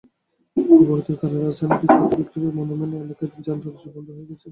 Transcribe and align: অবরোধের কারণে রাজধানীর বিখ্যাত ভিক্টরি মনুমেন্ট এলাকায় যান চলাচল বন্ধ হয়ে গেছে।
অবরোধের 0.75 1.17
কারণে 1.21 1.39
রাজধানীর 1.39 1.79
বিখ্যাত 1.81 2.11
ভিক্টরি 2.19 2.47
মনুমেন্ট 2.59 2.93
এলাকায় 2.95 3.29
যান 3.45 3.57
চলাচল 3.63 3.89
বন্ধ 3.95 4.07
হয়ে 4.15 4.29
গেছে। 4.29 4.47